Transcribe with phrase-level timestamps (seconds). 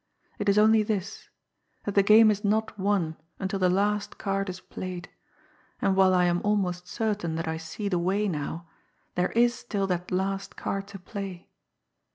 [0.39, 1.29] It is only this
[1.83, 5.09] that the game is not won until the last card is played,
[5.79, 8.67] and, while I am almost certain that I see the way now,
[9.13, 11.51] there is still that last card to play.